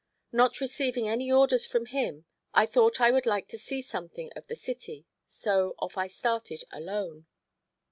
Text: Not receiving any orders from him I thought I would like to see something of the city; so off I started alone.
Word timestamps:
Not 0.31 0.59
receiving 0.59 1.07
any 1.07 1.31
orders 1.31 1.67
from 1.67 1.85
him 1.85 2.25
I 2.55 2.65
thought 2.65 2.99
I 2.99 3.11
would 3.11 3.27
like 3.27 3.47
to 3.49 3.57
see 3.59 3.83
something 3.83 4.31
of 4.35 4.47
the 4.47 4.55
city; 4.55 5.05
so 5.27 5.75
off 5.77 5.95
I 5.95 6.07
started 6.07 6.63
alone. 6.71 7.27